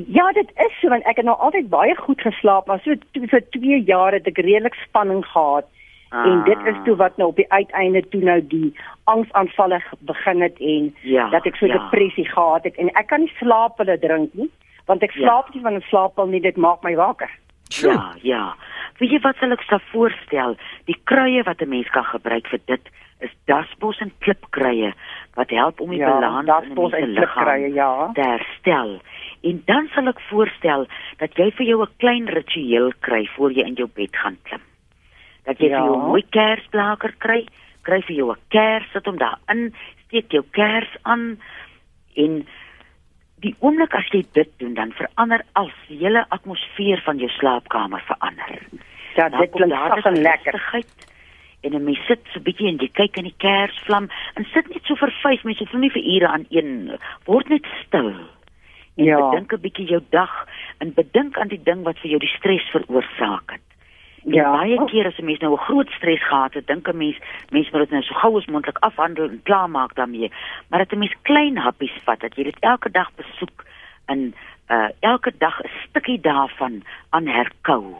Ja, 0.07 0.31
dit 0.31 0.51
is 0.55 0.79
so 0.79 0.89
want 0.89 1.03
ek 1.03 1.15
het 1.15 1.25
nou 1.25 1.37
altyd 1.37 1.69
baie 1.69 1.95
goed 1.95 2.21
geslaap, 2.21 2.67
maar 2.67 2.79
so 2.83 2.95
vir 3.13 3.43
2 3.49 3.83
jaar 3.83 4.13
het 4.15 4.27
ek 4.27 4.37
redelik 4.37 4.77
spanning 4.85 5.25
gehad. 5.25 5.67
Ah. 6.11 6.25
En 6.25 6.43
dit 6.43 6.57
is 6.65 6.75
toe 6.85 6.95
wat 6.95 7.17
nou 7.17 7.29
op 7.29 7.35
die 7.35 7.51
uiteinde 7.51 8.01
toe 8.09 8.21
nou 8.23 8.41
die 8.47 8.73
angsaanvalle 9.03 9.81
begin 9.99 10.41
het 10.41 10.57
en 10.59 10.95
Ja, 11.01 11.29
dat 11.29 11.45
ek 11.45 11.55
so 11.55 11.65
ja. 11.65 11.77
depressie 11.77 12.25
gehad 12.29 12.63
het 12.63 12.75
en 12.77 12.89
ek 12.95 13.07
kan 13.07 13.19
nie 13.21 13.33
slaap 13.39 13.77
hulle 13.77 13.97
drink 13.99 14.33
nie 14.33 14.49
want 14.87 15.03
ek 15.03 15.11
Ja. 15.13 15.21
slaap 15.21 15.53
nie 15.53 15.61
van 15.61 15.75
'n 15.75 15.81
slaappil 15.89 16.25
nie, 16.27 16.41
dit 16.41 16.57
maak 16.57 16.81
my 16.83 16.95
wakker. 16.95 17.29
Sjoe. 17.71 17.91
Ja, 17.93 18.13
ja. 18.21 18.55
Weet 18.97 19.11
jy 19.11 19.19
wat 19.21 19.35
sal 19.39 19.51
ek 19.51 19.61
sou 19.61 19.79
voorstel? 19.91 20.55
Die 20.85 20.97
kruie 21.05 21.43
wat 21.43 21.61
'n 21.61 21.69
mens 21.69 21.89
kan 21.89 22.03
gebruik 22.03 22.47
vir 22.47 22.59
dit 22.65 22.89
is 23.21 23.29
dasbos 23.45 23.99
en 24.01 24.11
klipkruie 24.19 24.93
wat 25.35 25.49
help 25.49 25.79
om 25.81 25.89
die 25.89 25.99
Ja, 25.99 26.09
balans 26.19 26.45
dasbos 26.47 26.93
in 26.93 27.05
die 27.05 27.15
klipkruie, 27.15 27.73
ja. 27.73 28.11
te 28.13 28.21
herstel. 28.21 28.99
En 29.43 29.61
dan 29.65 29.87
sal 29.93 30.07
ek 30.07 30.19
voorstel 30.29 30.87
dat 31.19 31.35
jy 31.37 31.51
vir 31.51 31.65
jou 31.65 31.81
'n 31.83 31.93
klein 31.99 32.25
ritueel 32.27 32.91
kry 33.01 33.25
voor 33.35 33.51
jy 33.51 33.61
in 33.67 33.73
jou 33.75 33.87
bed 33.93 34.15
gaan 34.15 34.37
klim. 34.43 34.61
Dat 35.49 35.57
jy 35.57 35.69
Ja. 35.69 35.79
vir 35.81 35.85
jou 35.85 35.97
'n 35.97 36.07
mooi 36.07 36.23
kersblaker 36.29 37.13
kry, 37.17 37.45
kry 37.81 38.01
vir 38.01 38.15
jou 38.15 38.31
'n 38.31 38.37
kers, 38.49 38.85
sit 38.93 39.05
hom 39.05 39.17
daarin, 39.17 39.73
steek 40.05 40.31
jou 40.31 40.43
kers 40.51 40.89
aan 41.03 41.39
en 42.15 42.45
die 43.41 43.55
oomblik 43.59 43.93
as 43.95 44.07
jy 44.11 44.25
dit 44.33 44.49
doen, 44.59 44.73
dan 44.73 44.91
verander 44.91 45.41
als 45.53 45.71
die 45.87 45.97
hele 45.97 46.25
atmosfeer 46.29 47.01
van 47.05 47.17
jou 47.17 47.29
slaapkamer 47.29 48.01
verander. 48.05 48.59
Ja, 49.15 49.29
Dan 49.29 49.39
dit 49.41 49.51
klink 49.51 49.71
daar 49.71 49.89
sag 49.95 50.05
en 50.05 50.21
lekker. 50.21 50.83
En 51.61 51.73
'n 51.73 51.83
mens 51.83 52.05
sit 52.05 52.19
so 52.33 52.39
bietjie 52.39 52.67
en 52.67 52.77
jy 52.77 52.89
kyk 52.93 53.17
in 53.17 53.23
die 53.23 53.35
kersvlam 53.37 54.09
en 54.35 54.45
sit 54.53 54.67
net 54.69 54.83
so 54.83 54.95
vir 54.95 55.11
5 55.11 55.43
minute, 55.43 55.63
hoef 55.63 55.73
nie 55.79 55.89
vir 55.91 56.03
ure 56.03 56.27
aan 56.27 56.45
een 56.49 56.97
word 57.25 57.49
net 57.49 57.65
stil. 57.85 58.13
En 58.97 59.05
Ja. 59.05 59.29
bedink 59.29 59.51
'n 59.53 59.61
bietjie 59.61 59.87
jou 59.87 60.01
dag 60.09 60.47
en 60.79 60.93
bedink 60.93 61.37
aan 61.37 61.47
die 61.47 61.63
ding 61.63 61.83
wat 61.83 61.97
vir 61.99 62.09
jou 62.11 62.19
die 62.19 62.35
stres 62.37 62.69
veroorsaak 62.71 63.51
het. 63.51 63.68
Ja. 64.23 64.51
baie 64.51 64.85
keer 64.85 65.07
as 65.07 65.17
'n 65.17 65.25
mens 65.25 65.39
nou 65.39 65.53
'n 65.53 65.65
groot 65.67 65.89
stres 65.89 66.23
gehad 66.27 66.53
het, 66.53 66.67
dink 66.67 66.87
'n 66.87 66.97
mens 66.97 67.17
mens 67.49 67.69
moet 67.69 67.81
dit 67.81 67.89
nou 67.89 68.03
so 68.03 68.13
gou 68.13 68.37
as 68.37 68.45
moontlik 68.45 68.77
afhandel 68.79 69.29
en 69.29 69.41
klaarmaak 69.43 69.95
daarmee. 69.95 70.31
Maar 70.69 70.79
dat 70.79 70.91
'n 70.91 70.99
mens 70.99 71.15
klein 71.21 71.57
happies 71.57 71.97
vat, 72.03 72.19
dat 72.19 72.35
jy 72.35 72.43
dit 72.43 72.59
elke 72.59 72.91
dag 72.91 73.09
besoek 73.15 73.65
en 74.05 74.33
uh 74.69 74.89
elke 74.99 75.31
dag 75.37 75.61
'n 75.63 75.69
stukkie 75.87 76.19
daarvan 76.21 76.83
aan 77.09 77.27
herkou. 77.27 77.95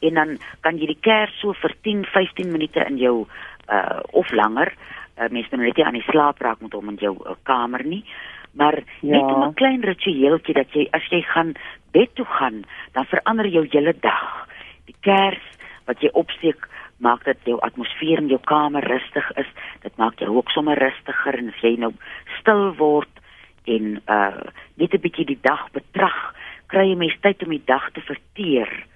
En 0.00 0.14
dan 0.14 0.38
kan 0.60 0.78
jy 0.78 0.86
die 0.86 1.00
kers 1.00 1.38
so 1.38 1.52
vir 1.52 1.74
10, 1.82 2.04
15 2.04 2.50
minute 2.52 2.84
in 2.88 2.96
jou 2.96 3.26
uh 3.68 4.00
of 4.10 4.30
langer. 4.32 4.72
Uh, 5.18 5.28
mens 5.28 5.48
moet 5.50 5.60
nou 5.60 5.66
net 5.66 5.76
nie 5.76 5.84
aan 5.84 5.98
die 5.98 6.08
slaap 6.08 6.38
raak 6.40 6.60
met 6.60 6.72
hom 6.72 6.88
in 6.88 6.94
jou 6.94 7.16
uh, 7.26 7.34
kamer 7.42 7.84
nie. 7.84 8.04
Maar 8.52 8.82
ja. 9.00 9.16
net 9.16 9.36
'n 9.36 9.54
klein 9.54 9.80
ritueeltjie 9.80 10.54
dat 10.54 10.72
jy 10.72 10.88
as 10.90 11.06
jy 11.08 11.22
gaan 11.22 11.52
bed 11.92 12.14
toe 12.14 12.24
gaan, 12.24 12.64
dan 12.92 13.04
verander 13.04 13.46
jou 13.46 13.66
hele 13.70 13.94
dag. 14.00 14.48
Die 14.90 14.98
kers 15.06 15.42
wat 15.86 16.02
jy 16.02 16.10
opsteek 16.18 16.66
maak 17.00 17.24
dat 17.24 17.40
jou 17.48 17.56
atmosfeer 17.64 18.20
in 18.20 18.28
jou 18.28 18.40
kamer 18.44 18.84
rustig 18.84 19.30
is. 19.40 19.48
Dit 19.84 19.96
maak 19.96 20.18
jou 20.20 20.34
ook 20.36 20.50
sommer 20.50 20.78
rustiger 20.78 21.38
en 21.38 21.48
as 21.52 21.62
jy 21.64 21.76
nou 21.80 21.92
stil 22.40 22.74
word 22.80 23.22
en 23.70 24.00
uh 24.10 24.50
net 24.80 24.94
'n 24.94 25.04
bietjie 25.04 25.26
die 25.26 25.42
dag 25.42 25.68
betrag, 25.72 26.34
kry 26.72 26.88
jy 26.88 26.96
mens 26.96 27.16
tyd 27.20 27.42
om 27.44 27.50
die 27.50 27.66
dag 27.66 27.90
te 27.92 28.00
verteer. 28.00 28.86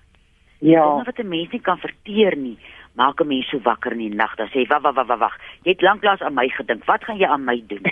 Ja. 0.59 0.81
Dinge 0.81 1.05
wat 1.05 1.19
'n 1.19 1.29
mens 1.29 1.53
nie 1.53 1.61
kan 1.61 1.79
verteer 1.79 2.37
nie, 2.37 2.59
maak 2.95 3.21
'n 3.21 3.29
mens 3.29 3.49
so 3.49 3.59
wakker 3.59 3.93
in 3.93 3.99
die 3.99 4.15
nag. 4.15 4.35
Dan 4.37 4.49
sê 4.49 4.65
jy, 4.65 4.67
"Wag, 4.67 4.83
wag, 4.83 5.07
wag, 5.07 5.19
wag. 5.19 5.39
Jy 5.63 5.71
het 5.71 5.83
lanklaas 5.83 6.21
aan 6.21 6.35
my 6.35 6.49
gedink. 6.49 6.85
Wat 6.85 7.05
gaan 7.05 7.19
jy 7.19 7.27
aan 7.27 7.45
my 7.45 7.65
doen?" 7.67 7.83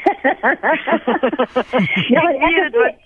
ja, 2.14 2.22
ek 2.48 2.56
het, 2.56 2.96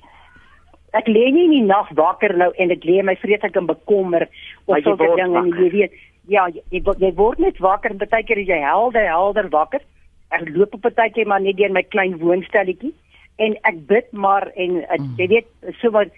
ek 0.98 1.06
lê 1.08 1.24
nie 1.32 1.44
in 1.44 1.50
die 1.50 1.62
nag 1.68 1.88
wakker 1.98 2.36
nou 2.36 2.50
en 2.58 2.68
dit 2.68 2.84
lê 2.84 3.02
my 3.04 3.14
vreeslik 3.16 3.56
in 3.56 3.66
bekommer 3.66 4.26
jy 4.68 4.80
sulke 4.82 5.08
dinge 5.16 5.38
en 5.38 5.50
jy 5.62 5.70
weet 5.70 5.92
ja, 6.28 6.46
jy, 6.48 6.62
jy, 6.70 6.80
word- 6.82 7.00
jy 7.00 7.12
word 7.14 7.38
net 7.38 7.58
wakker 7.58 7.90
en 7.90 7.98
baie 7.98 8.24
keer 8.24 8.38
is 8.38 8.48
jy 8.48 8.58
helder 8.60 9.04
helder 9.06 9.48
wakker. 9.48 9.80
Ek 10.30 10.48
loop 10.48 10.74
op 10.74 10.82
baie 10.94 11.10
keer 11.14 11.26
maar 11.26 11.40
net 11.40 11.56
deur 11.56 11.70
my 11.70 11.82
klein 11.82 12.18
woonstelletjie 12.18 12.92
en 13.38 13.54
ek 13.64 13.86
bid 13.86 14.12
maar 14.12 14.48
en 14.56 14.76
uh, 14.82 14.96
Mm. 14.98 15.14
jy 15.18 15.26
weet 15.28 15.46
so 15.80 15.90
wat 15.90 16.08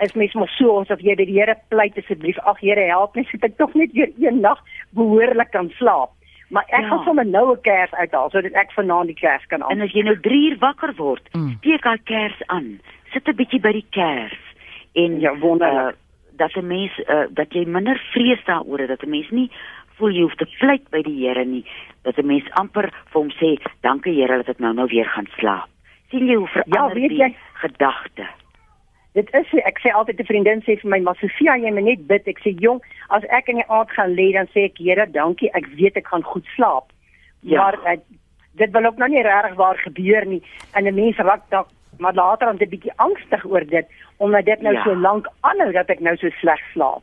is 0.00 0.12
mens 0.14 0.34
maar 0.34 0.48
so 0.58 0.80
asof 0.80 1.00
jy 1.00 1.14
by 1.16 1.24
die 1.24 1.38
Here 1.38 1.54
pleit 1.68 1.96
asseblief 1.98 2.38
ag 2.44 2.58
Here 2.60 2.86
help 2.88 3.14
my 3.16 3.22
sit 3.30 3.44
ek 3.44 3.56
tog 3.58 3.74
net 3.74 3.92
weer 3.92 4.10
een 4.18 4.40
nag 4.40 4.58
behoorlik 4.94 5.50
kan 5.52 5.70
slaap. 5.78 6.10
Maar 6.50 6.64
ek 6.68 6.80
Ja. 6.82 6.88
gaan 6.88 7.04
sommer 7.04 7.24
nou 7.26 7.52
'n 7.52 7.60
kers 7.62 7.92
uithaal 7.92 8.30
sodat 8.30 8.52
ek 8.54 8.72
vanaand 8.72 9.06
die 9.06 9.14
kers 9.14 9.46
kan 9.46 9.62
En 9.62 9.66
aan. 9.70 9.80
as 9.80 9.92
jy 9.92 10.02
nou 10.02 10.16
3 10.20 10.50
uur 10.50 10.58
wakker 10.58 10.94
word, 10.96 11.22
Mm. 11.34 11.56
steek 11.60 11.82
daai 11.82 11.98
kers 12.04 12.42
aan. 12.46 12.80
Sit 13.12 13.28
'n 13.28 13.36
bietjie 13.36 13.60
by 13.60 13.72
die 13.72 13.86
kers 13.90 14.38
en 14.94 15.20
Ja, 15.20 15.36
wonderlik. 15.38 15.94
uh, 15.94 16.00
dat 16.36 16.56
'n 16.56 16.66
mens 16.66 16.98
uh, 16.98 17.26
dat 17.30 17.52
jy 17.52 17.64
minder 17.64 17.98
vrees 18.12 18.44
daaroor 18.44 18.86
dat 18.86 19.02
'n 19.02 19.10
mens 19.10 19.30
nie 19.30 19.50
voel 19.96 20.10
jy 20.10 20.22
hoef 20.22 20.34
te 20.34 20.46
pleit 20.58 20.90
by 20.90 21.02
die 21.02 21.26
Here 21.26 21.44
nie, 21.44 21.64
dat 22.02 22.18
'n 22.18 22.26
mens 22.26 22.50
amper 22.50 22.92
vir 23.12 23.20
hom 23.20 23.30
sê, 23.30 23.58
"Dankie 23.80 24.14
Here 24.14 24.36
dat 24.36 24.48
ek 24.48 24.58
nou 24.58 24.74
nou 24.74 24.86
weer 24.86 25.06
gaan 25.06 25.28
slaap." 25.38 25.68
sien 26.10 26.26
jy 26.26 26.34
hoe 26.40 26.48
verander 26.48 26.94
weet 26.94 27.14
die 27.14 27.36
gedagte? 27.62 28.26
Dit 29.16 29.30
is 29.34 29.52
ek 29.64 29.80
sê 29.80 29.92
altyd 29.92 30.20
'n 30.20 30.28
vriendin 30.28 30.62
sê 30.62 30.76
vir 30.80 30.90
my, 30.90 31.00
"Maar 31.00 31.16
Sofia, 31.16 31.56
jy 31.56 31.72
moet 31.72 31.84
net 31.84 32.06
bid." 32.06 32.26
Ek 32.28 32.38
sê, 32.44 32.54
"Jong, 32.60 32.82
as 33.08 33.24
ek 33.24 33.48
in 33.48 33.56
die 33.56 33.68
aand 33.68 33.90
gaan 33.90 34.14
lê, 34.14 34.32
dan 34.32 34.46
sê 34.46 34.64
ek, 34.64 34.78
Here, 34.78 35.06
dankie, 35.10 35.50
ek 35.52 35.66
weet 35.66 35.96
ek 35.96 36.06
gaan 36.06 36.22
goed 36.22 36.44
slaap." 36.54 36.92
Ja. 37.40 37.62
Maar 37.62 37.84
ek, 37.84 38.00
dit 38.54 38.70
wil 38.70 38.84
ook 38.84 38.96
nou 38.96 39.08
nie 39.08 39.22
regtig 39.22 39.54
waar 39.54 39.78
gebeur 39.78 40.26
nie. 40.26 40.42
En 40.74 40.84
'n 40.84 40.94
mens 40.94 41.16
raak 41.16 41.50
dalk 41.50 41.68
maar 41.98 42.14
later 42.14 42.46
dan 42.46 42.56
'n 42.60 42.68
bietjie 42.68 42.92
angstig 42.96 43.44
oor 43.44 43.64
dit 43.66 43.86
omdat 44.18 44.44
dit 44.44 44.60
nou 44.62 44.74
Ja. 44.74 44.82
so 44.82 44.94
lank 44.96 45.26
aanhou 45.40 45.72
dat 45.72 45.88
ek 45.90 46.00
nou 46.00 46.16
so 46.16 46.28
sleg 46.40 46.60
slaap. 46.72 47.02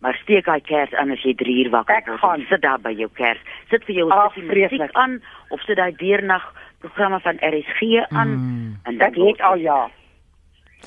Maar 0.00 0.14
steek 0.22 0.44
daai 0.44 0.60
kers 0.60 0.92
aan 0.94 1.10
as 1.10 1.22
jy 1.22 1.34
3 1.34 1.64
uur 1.64 1.70
wakker 1.70 1.96
Ek 1.96 2.06
word. 2.06 2.18
gaan. 2.20 2.44
Sit 2.48 2.60
daar 2.62 2.80
by 2.80 2.90
jou 2.90 3.08
kers. 3.14 3.38
Sit 3.70 3.84
vir 3.84 3.94
jou 3.94 4.10
stukkie 4.10 4.42
musiek 4.42 4.92
aan 4.92 5.22
of 5.50 5.60
sit 5.60 5.76
daai 5.76 5.92
deernag 5.96 6.42
programme 6.80 7.20
van 7.20 7.36
RSG 7.40 7.80
aan 8.10 8.28
Mm. 8.28 8.76
en 8.84 9.00
Ek 9.00 9.14
het 9.14 9.40
al 9.40 9.56
ja. 9.56 9.88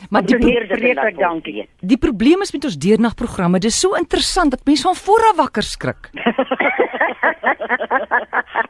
Maar 0.09 0.25
die, 0.25 0.35
vreeslik 0.67 1.17
dankie. 1.17 1.69
die 1.79 1.97
probleem 1.97 2.41
is 2.41 2.51
met 2.51 2.63
ons 2.65 2.77
deernagprogramme, 2.77 3.59
dis 3.59 3.79
so 3.79 3.93
interessant 3.95 4.51
dat 4.51 4.65
mense 4.65 4.83
van 4.83 4.95
voor 4.95 5.19
af 5.31 5.35
wakker 5.37 5.63
skrik. 5.63 6.09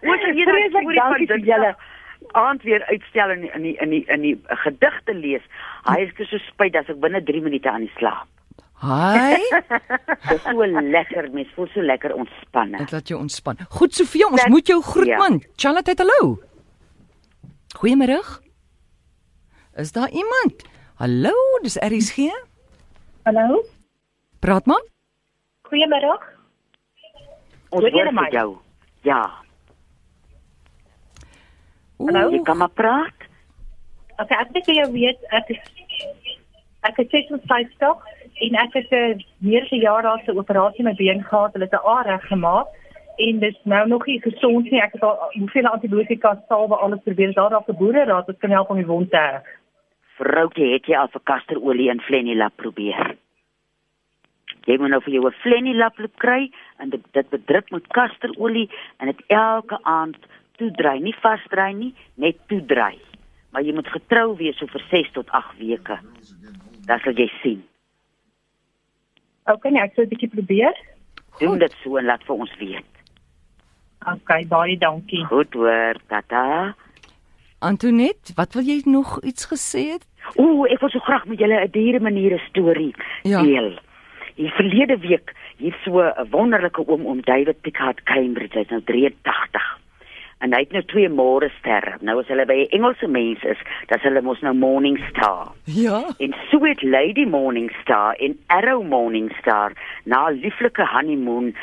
Oor 0.05 0.17
jy 0.17 0.43
Vreeslik 0.45 0.69
storie 0.69 0.71
van 0.71 0.93
dankie 0.95 1.27
vir 1.27 1.37
dit 1.37 1.45
julle. 1.45 1.75
Aand 2.37 2.63
weer 2.67 2.83
uitstel 2.91 3.31
in 3.35 3.41
die, 3.45 3.51
in 3.55 3.63
die 3.65 3.75
in 3.83 3.89
die 3.93 4.03
in 4.15 4.21
die 4.25 4.35
uh, 4.35 4.57
gedigte 4.63 5.13
lees. 5.15 5.43
Hy 5.87 5.99
is 6.05 6.29
so 6.29 6.39
spyt 6.49 6.75
as 6.79 6.89
ek 6.91 6.99
binne 7.03 7.21
3 7.23 7.41
minute 7.45 7.71
aan 7.71 7.87
die 7.87 7.93
slaap. 7.97 8.27
Hi, 8.83 9.39
Dit 10.29 10.35
is 10.35 10.43
so 10.43 10.65
lekker, 10.67 11.29
mens 11.33 11.51
voel 11.55 11.69
so 11.73 11.81
lekker 11.81 12.13
ontspanne. 12.13 12.77
dit 12.83 12.91
laat 12.91 13.07
jou 13.07 13.19
ontspan. 13.19 13.57
Goed 13.77 13.95
Sofia, 13.95 14.27
ons 14.27 14.41
Net- 14.43 14.51
moet 14.51 14.67
jou 14.67 14.81
groet 14.83 15.07
ja. 15.13 15.17
man. 15.17 15.39
Charlotte, 15.55 15.95
hallo. 15.97 16.35
Goeiemôre. 17.79 18.19
Is 19.75 19.91
daar 19.91 20.09
iemand? 20.11 20.67
Hallo, 20.99 21.33
dis 21.63 21.79
RSG. 21.79 22.29
Hallo. 23.23 23.63
Praat 24.39 24.65
maar. 24.65 24.83
Goeiemiddag. 25.67 26.21
Ons 27.69 27.81
Hoor 27.91 28.11
vir 28.13 28.31
jou. 28.31 28.49
Ja, 29.03 29.21
Hallo? 31.97 32.29
jy 32.29 32.41
kan 32.43 32.57
maar 32.57 32.73
praat. 32.73 33.27
Okay, 34.19 34.37
ek 34.39 34.51
net 34.55 34.65
vir 34.65 34.75
jou 34.75 34.89
weet 34.91 35.21
ek 35.35 35.49
is 35.55 35.61
ek 36.87 36.99
is 37.01 37.09
56 37.09 38.03
en 38.45 38.57
ek 38.61 38.73
het 38.73 38.91
'n 38.91 39.23
as 39.59 39.71
'n 39.71 39.81
jaar 39.81 40.03
daar 40.03 40.21
se 40.25 40.35
operasie 40.35 40.83
met 40.83 40.97
been 40.97 41.23
gehad. 41.23 41.53
Hulle 41.53 41.67
het 41.69 41.73
'n 41.73 41.87
A 41.87 42.01
reg 42.01 42.27
gemaak 42.27 42.67
en 43.17 43.39
dit 43.39 43.53
is 43.55 43.59
nou 43.63 43.87
nog 43.87 44.05
nie 44.05 44.21
gesond 44.21 44.71
nie. 44.71 44.81
Ek 44.81 44.93
het 44.93 45.03
al 45.03 45.17
hoeveel 45.33 45.67
antibiotika 45.67 46.43
salwe 46.47 46.75
alles 46.75 46.99
probeer. 47.03 47.33
Daar 47.33 47.49
daar 47.49 47.63
'n 47.67 47.77
boereraad 47.77 48.25
wat 48.25 48.37
kan 48.37 48.49
help 48.49 48.69
om 48.69 48.77
die 48.77 48.85
wond 48.85 49.09
te 49.09 49.17
heg. 49.17 49.45
Vroukie, 50.17 50.73
het 50.73 50.85
jy 50.85 50.95
al 50.95 51.07
vir 51.07 51.21
kasterolie 51.23 51.89
en 51.89 51.99
flenilap 51.99 52.55
probeer? 52.55 53.15
Jy 54.65 54.77
moet 54.77 54.89
nou 54.89 55.01
vir 55.01 55.13
jou 55.13 55.27
'n 55.27 55.41
flenilap 55.43 55.97
loop 55.97 56.15
kry 56.17 56.51
en 56.77 56.89
dit, 56.89 57.01
dit 57.11 57.29
bedruk 57.29 57.69
met 57.71 57.87
kasterolie 57.87 58.69
en 58.97 59.05
dit 59.07 59.21
elke 59.27 59.79
aand 59.83 60.17
toedry, 60.57 60.99
nie 60.99 61.15
vasdry 61.21 61.73
nie, 61.73 61.93
net 62.15 62.35
toedry. 62.47 62.97
Maar 63.51 63.61
jy 63.63 63.73
moet 63.73 63.87
getrou 63.87 64.35
wees 64.37 64.57
so 64.57 64.67
vir 64.67 64.83
6 64.91 65.11
tot 65.13 65.29
8 65.29 65.57
weke. 65.59 65.99
Dan 66.85 66.99
sal 66.99 67.13
jy 67.13 67.29
sien. 67.41 67.63
Okay, 69.47 69.71
nee, 69.71 69.81
ek 69.81 69.93
sal 69.95 70.05
'n 70.05 70.09
bietjie 70.09 70.29
probeer. 70.29 70.73
Doen 71.39 71.59
dit 71.59 71.73
so 71.83 71.97
en 71.97 72.05
laat 72.05 72.23
vir 72.23 72.35
ons 72.35 72.55
weet. 72.59 72.91
Okay, 74.07 74.45
baie 74.45 74.77
dankie. 74.77 75.23
Goed 75.25 75.53
hoor, 75.53 75.95
tata. 76.07 76.75
Antoinette, 77.59 78.33
wat 78.35 78.53
wil 78.53 78.63
jy 78.63 78.81
nog 78.85 79.19
iets 79.23 79.45
gesê 79.45 79.91
het? 79.93 80.05
Ooh, 80.37 80.65
ek 80.71 80.79
wil 80.81 80.89
so 80.89 80.99
graag 80.99 81.25
met 81.25 81.39
julle 81.39 81.59
'n 81.65 81.71
diere 81.71 81.99
maniere 81.99 82.39
storie 82.49 82.93
Ja. 83.23 83.41
deel. 83.41 83.79
Die 84.35 84.49
verlede 84.51 84.97
week 84.99 85.33
hier 85.57 85.75
so 85.83 85.99
'n 86.01 86.29
wonderlike 86.29 86.87
oom 86.87 87.05
oom 87.05 87.21
David 87.21 87.61
Picard 87.61 88.03
Cambridge, 88.03 88.57
hy's 88.57 88.69
nou 88.69 88.81
83. 88.81 89.79
En 90.45 90.53
hy 90.53 90.61
het 90.61 90.73
nou 90.75 90.83
twee 90.85 91.09
môre 91.09 91.47
sterre. 91.57 91.95
Nou 92.05 92.19
as 92.21 92.27
hulle 92.29 92.45
by 92.45 92.57
'n 92.63 92.73
Engelse 92.77 93.07
mens 93.09 93.41
is, 93.43 93.61
dan 93.89 93.99
hulle 94.05 94.21
mos 94.21 94.41
nou 94.45 94.53
Morning 94.53 94.99
Star. 95.09 95.47
Ja. 95.65 96.03
En 96.19 96.35
so 96.51 96.61
het 96.63 96.83
Lady 96.83 97.25
Morning 97.25 97.71
Star 97.81 98.13
en 98.13 98.37
Arrow 98.47 98.83
Morning 98.83 99.31
Star 99.41 99.73
na 100.03 100.29
'n 100.29 100.39
lieflike 100.43 100.85
honeymoon 100.85 101.55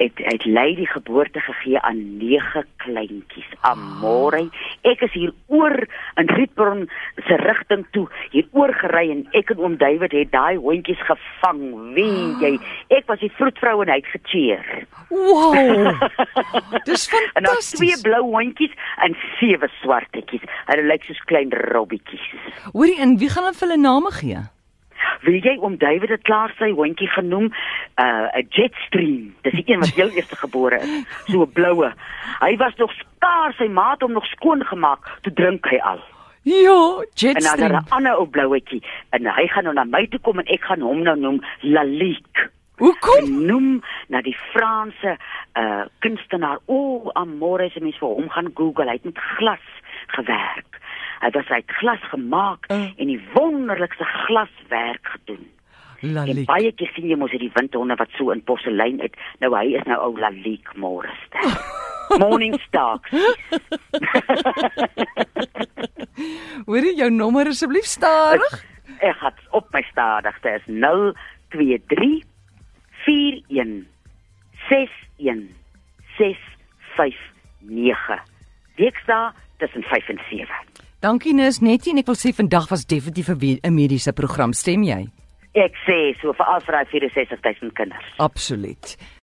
het 0.00 0.20
het 0.24 0.44
Lady 0.48 0.86
geboorte 0.88 1.40
gegee 1.44 1.80
aan 1.80 2.00
nege 2.18 2.64
kleintjies. 2.80 3.48
Amore, 3.68 4.46
ek 4.88 5.02
is 5.04 5.12
hier 5.12 5.32
oor 5.52 5.76
in 6.20 6.30
Rietbron 6.32 6.86
se 7.26 7.36
rigting 7.42 7.84
toe, 7.92 8.06
hier 8.32 8.48
oor 8.56 8.72
gery 8.80 9.10
en 9.12 9.26
ek 9.36 9.52
en 9.52 9.60
oom 9.60 9.76
David 9.80 10.14
het 10.16 10.32
daai 10.32 10.56
hondjies 10.56 11.00
gevang. 11.08 11.60
Wie 11.96 12.36
jy, 12.40 12.54
ek 12.96 13.08
was 13.12 13.20
die 13.20 13.32
vroedvrou 13.36 13.80
en 13.84 13.92
hy 13.92 13.98
het 14.00 14.12
gecheer. 14.14 14.86
Wow. 15.10 15.92
Dis 16.88 17.08
En 17.34 17.42
daar 17.44 17.60
twee 17.60 17.92
fantasties. 17.92 18.00
blou 18.06 18.22
hondjies 18.30 18.72
en 19.04 19.16
sewe 19.38 19.68
swartetjies. 19.80 20.46
Hulle 20.70 20.86
lyk 20.88 21.04
soos 21.08 21.20
klein 21.28 21.52
robbietjies. 21.72 22.24
Hoorie, 22.72 22.96
en 23.02 23.18
wie 23.20 23.28
gaan 23.28 23.44
hulle 23.48 23.58
vir 23.58 23.68
hulle 23.68 23.82
name 23.82 24.14
gee? 24.20 24.40
Wil 25.22 25.34
jy 25.34 25.56
oom 25.60 25.76
David 25.76 26.08
het 26.08 26.22
klaar 26.22 26.54
sy 26.58 26.70
hondjie 26.70 27.08
genoem 27.08 27.50
'n 27.50 28.04
uh, 28.04 28.44
Jetstream. 28.48 29.34
Dis 29.42 29.52
die 29.52 29.64
een 29.66 29.80
wat 29.80 29.94
heel 29.94 30.08
eerste 30.08 30.36
gebore 30.36 30.80
is, 30.80 31.04
so 31.26 31.42
'n 31.42 31.52
bloue. 31.52 31.92
Hy 32.40 32.56
was 32.56 32.74
nog 32.76 32.92
skaars, 32.92 33.56
sy 33.56 33.66
ma 33.68 33.90
het 33.90 34.00
hom 34.00 34.12
nog 34.12 34.26
skoon 34.26 34.64
gemaak, 34.64 35.18
toe 35.22 35.32
drink 35.32 35.66
hy 35.66 35.76
al. 35.78 36.00
Ja, 36.42 36.70
En 36.72 36.96
dan 36.96 37.06
Jetstream. 37.14 37.72
'n 37.72 37.88
ander 37.88 38.16
ou 38.16 38.26
blouetjie 38.26 38.82
en 39.10 39.26
hy 39.26 39.46
gaan 39.46 39.64
nou 39.64 39.74
na 39.74 39.84
my 39.84 40.06
toe 40.06 40.20
kom 40.20 40.38
en 40.38 40.46
ek 40.46 40.64
gaan 40.64 40.80
hom 40.80 41.02
nou 41.02 41.16
noem 41.18 41.44
Lalique. 41.60 42.48
Hoekom? 42.80 43.44
Noem 43.46 43.82
na 44.08 44.22
die 44.22 44.36
Franse 44.52 45.16
uh 45.54 45.84
kunstenaar. 45.98 46.58
O, 46.66 46.74
oh, 46.74 47.10
Amore 47.12 47.68
se 47.70 47.80
mens 47.80 47.98
vir 47.98 48.08
hom 48.08 48.28
gaan 48.28 48.50
Google. 48.54 48.86
Hy 48.88 48.92
het 48.92 49.04
met 49.04 49.18
glas 49.18 49.66
gewerk. 50.06 50.79
Hy 51.20 51.30
was 51.34 51.48
uit 51.48 51.70
glas 51.80 52.02
gemaak 52.10 52.66
Uh. 52.72 52.76
en 52.96 53.06
die 53.06 53.20
wonderlikste 53.34 54.04
glaswerk 54.04 55.06
gedoen. 55.16 55.48
En 56.00 56.12
Lalik. 56.16 56.46
baie 56.48 56.72
keer 56.72 56.88
sien 56.94 57.08
jy 57.10 57.16
mos 57.20 57.30
hierdie 57.30 57.50
windhonde 57.54 57.94
wat 58.00 58.08
so 58.16 58.30
in 58.32 58.40
porselein 58.48 59.00
het. 59.04 59.14
Nou 59.40 59.52
hy 59.56 59.66
is 59.76 59.84
nou 59.84 59.98
ou 60.00 60.14
Lalique 60.18 60.72
Morester. 60.80 61.44
Morning 62.22 62.56
Star. 62.66 62.96
Hoorie, 66.66 66.94
jou 66.96 67.10
nommer 67.12 67.46
asseblief 67.52 67.84
stadig. 67.88 68.56
Ek 69.00 69.16
het 69.22 69.38
op 69.56 69.68
my 69.72 69.80
stadigste 69.90 70.48
is 70.58 70.66
023 71.54 72.24
41 73.06 73.86
61 74.68 75.48
659. 76.18 78.20
Weksdae 78.80 79.30
tussen 79.62 79.82
5 79.82 80.08
en 80.08 80.20
7. 80.30 80.46
Dankie 81.00 81.32
Nis 81.32 81.62
Nettie 81.64 81.94
en 81.94 81.98
ek 82.02 82.10
wil 82.10 82.16
sê 82.20 82.28
vandag 82.36 82.66
was 82.68 82.82
definitief 82.84 83.30
'n 83.32 83.72
mediese 83.72 84.12
program, 84.12 84.52
stem 84.52 84.82
jy? 84.84 85.08
Ek 85.56 85.72
sê 85.88 86.12
so 86.20 86.34
vir 86.36 86.44
al 86.44 86.60
vir 86.60 86.76
daai 86.76 86.84
64000 86.92 87.72
kinders. 87.72 88.04
Absoluut. 88.18 88.96